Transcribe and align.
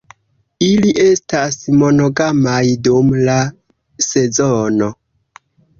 Ili 0.67 0.93
estas 1.03 1.59
monogamaj 1.83 2.65
dum 2.89 3.15
la 3.29 3.39
sezono. 4.11 4.95